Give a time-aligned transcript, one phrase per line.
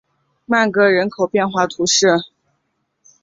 [0.47, 2.07] 曼戈人口变化图示